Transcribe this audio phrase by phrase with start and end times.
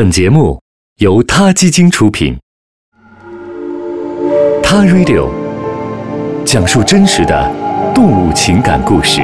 [0.00, 0.58] 本节目
[0.96, 2.34] 由他基金出品，
[4.62, 5.28] 《他 Radio》
[6.46, 9.20] 讲述真实的动物情感故事，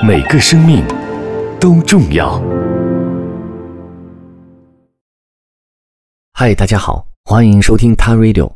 [0.00, 0.84] 每个生命
[1.58, 2.40] 都重要。
[6.34, 8.46] 嗨，大家好，欢迎收听《他 Radio》，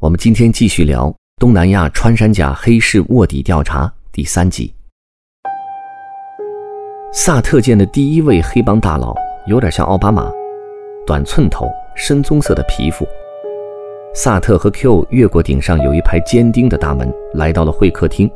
[0.00, 4.74] 我们今天继续聊东南亚穿山甲黑市卧底调查第三集。
[7.12, 9.14] 萨特见的第一位黑帮大佬。
[9.48, 10.30] 有点像奥巴马，
[11.06, 13.08] 短寸头，深棕色的皮肤。
[14.14, 18.30] 萨特和 Q 越过顶上有一排尖钉的大门，来到了会客厅。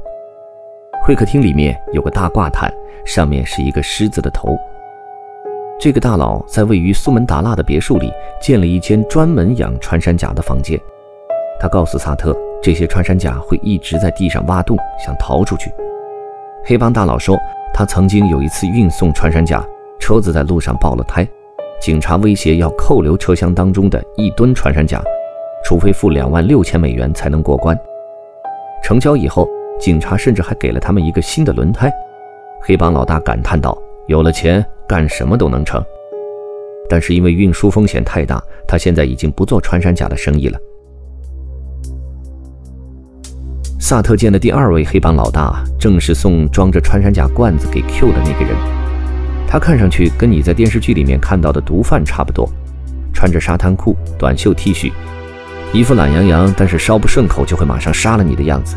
[1.02, 2.72] 会客厅里面有个大挂毯，
[3.04, 4.56] 上面是一个狮子的头。
[5.78, 10.80] 这个大佬在位于苏门答腊的别墅里建了一间专门养穿山甲的房间。
[11.60, 15.70] 他告诉萨特，这些穿山甲会一直在地上挖洞，想逃出去。
[16.64, 17.36] 黑帮大佬说，
[17.74, 19.62] 他曾经有一次运送穿山甲。
[20.02, 21.24] 车子在路上爆了胎，
[21.80, 25.00] 警察威胁要扣留车厢当中的一吨穿山甲，
[25.64, 27.78] 除非付两万六千美元才能过关。
[28.82, 31.88] 成交以后，警察甚至还给了他们一个新的轮胎。
[32.62, 35.80] 黑帮老大感叹道：“有了钱，干什么都能成。”
[36.90, 40.58] 但是因为运输风险太大，他现在已经不做穿山甲的生意了。
[43.78, 48.81] 萨特见的第二位黑帮老大，正是送装着穿山甲罐子给 Q 的那个人。
[49.52, 52.50] 他看上去跟你在电视剧里面看到的毒贩差不多，
[53.12, 54.90] 穿着沙滩裤、短袖 T 恤，
[55.74, 58.76] 一副懒洋洋，但是稍不顺口就会马上杀了你的样子。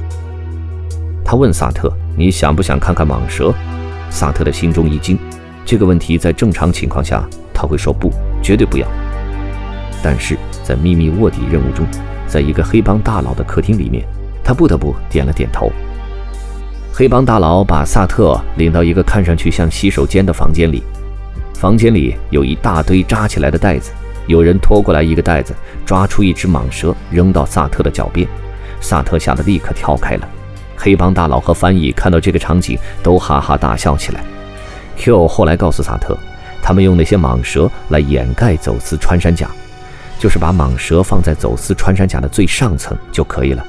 [1.23, 3.53] 他问萨特：“你想不想看看蟒蛇？”
[4.11, 5.17] 萨特的心中一惊，
[5.63, 8.11] 这个问题在正常情况下他会说不，
[8.43, 8.85] 绝对不要。
[10.03, 11.85] 但是在秘密卧底任务中，
[12.27, 14.05] 在一个黑帮大佬的客厅里面，
[14.43, 15.71] 他不得不点了点头。
[16.97, 20.81] 黑帮大佬把萨特领到一个看上去像洗手间的房间里，
[21.53, 23.91] 房间里有一大堆扎起来的袋子，
[24.27, 25.53] 有人拖过来一个袋子，
[25.85, 28.25] 抓出一只蟒蛇扔到萨特的脚边，
[28.79, 30.29] 萨特吓得立刻跳开了。
[30.77, 34.23] 黑帮大佬和翻译看到这个场景都哈哈大笑起来。
[34.95, 36.17] Q 后来告诉萨特，
[36.61, 39.49] 他们用那些蟒蛇来掩盖走私穿山甲，
[40.17, 43.65] 就是把蟒蛇放在走私穿山甲的最上层就可以了。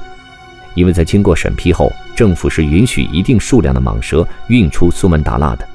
[0.77, 5.67] 因为在经过审批后，政府是允许一定数量的蟒蛇运出苏门答腊的。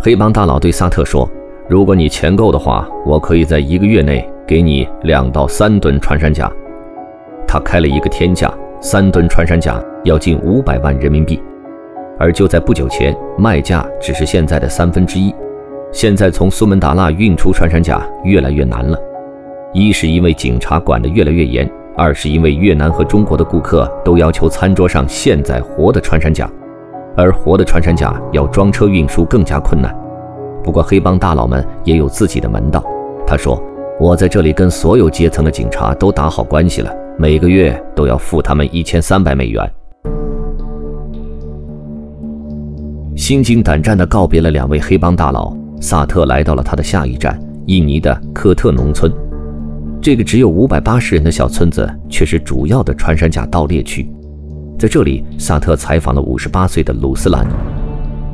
[0.00, 1.30] 黑帮大佬对萨特说
[1.70, 6.50] ：“如果你钱够的话，我可以在一个月内给你两到三吨穿山甲。”
[7.46, 11.40] 他开了一个天价，三吨穿山甲要近五百万人民币。
[12.18, 15.32] 而就在不久前，卖价只是现在的三分之一。
[15.92, 18.98] 现在从苏门答腊运出穿山甲越来越难了，
[19.72, 21.70] 一是因为警察管得越来越严。
[21.98, 26.48] 二是因为越南和中国的顾客都要求餐桌上现宰活的穿山甲，
[27.16, 29.92] 而活的穿山甲要装车运输更加困难。
[30.62, 32.84] 不过黑帮大佬们也有自己的门道。
[33.26, 33.60] 他说
[33.98, 39.68] ：“我在这里跟所有阶层的警察都打好关系了，每个月都要付他们一千三百美元。”
[43.16, 47.36] 心惊胆战地告别了两位黑帮大佬，萨特来到了他的下一站——
[47.66, 49.12] 印尼的科特农村。
[50.00, 54.08] 这个只有五百八十人的小村子，却是主要的穿山甲盗猎区。
[54.78, 57.46] 在这里，萨特采访了五十八岁的鲁斯兰。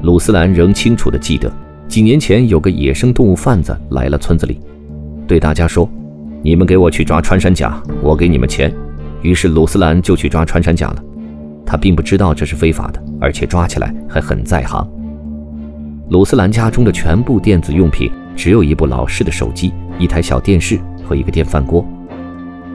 [0.02, 1.50] 鲁斯兰仍清楚地记得，
[1.88, 4.60] 几年前有个野生动物贩子来了村子里，
[5.26, 5.88] 对大家说
[6.44, 8.72] ：“你们给我去抓穿山甲，我给你们钱。”
[9.22, 11.02] 于是鲁斯兰就去抓穿山甲了。
[11.64, 14.86] 他并不知道这是非法的，而且抓起来还很在行。
[16.10, 20.78] 鲁斯兰家中的全部电子用品只有一部老式的手机，一台小电视。
[21.04, 21.84] 和一个电饭锅，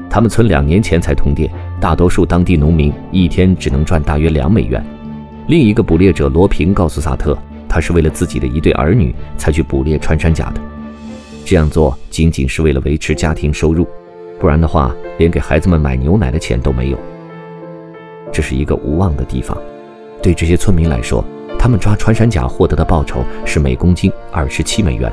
[0.09, 4.83] 他们村两年前才通电，大多数当地农民一天只能赚大约两美元。
[5.47, 10.61] 另一个捕猎者罗平告诉萨特，他是为了自己的一对儿女才去捕猎穿山甲的，
[11.43, 13.87] 这样做仅仅是为了维持家庭收入，
[14.39, 16.97] 不然的话，连给孩子们买牛奶的钱都没有。
[18.31, 19.57] 这是一个无望的地方，
[20.21, 21.25] 对这些村民来说，
[21.57, 25.11] 他们抓穿山甲获得的报酬是每公斤二十七美元。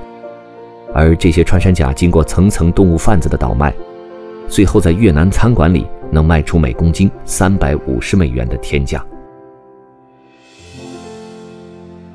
[0.97, 3.71] 而这些穿山甲经过层层动物贩子的倒卖，
[4.49, 9.05] 最后在越南餐馆里能卖出每公斤三百五十美元的天价。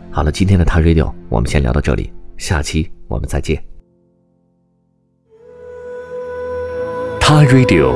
[0.09, 3.63] 好了，今天的他 radio 我们先聊到这里，下期我们再见。
[7.19, 7.95] 他 radio，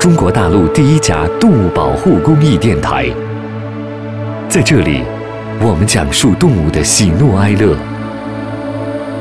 [0.00, 3.10] 中国大陆第一家动物保护公益电台，
[4.48, 5.02] 在这里，
[5.60, 7.76] 我们讲述动物的喜怒哀乐。